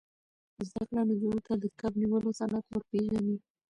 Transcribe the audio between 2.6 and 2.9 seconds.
ور